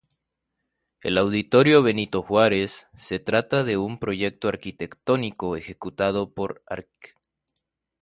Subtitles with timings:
[1.01, 7.15] El Auditorio Benito Juárez se trata de un proyecto arquitectónico ejecutado por Arq.